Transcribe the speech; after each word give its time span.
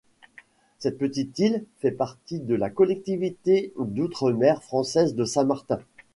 Cette 0.79 0.97
petite 0.97 1.37
île 1.37 1.63
fait 1.77 1.91
partie 1.91 2.39
de 2.39 2.55
la 2.55 2.71
collectivité 2.71 3.71
d'outre-mer 3.77 4.63
française 4.63 5.13
de 5.13 5.25
Saint-Martin. 5.25 5.79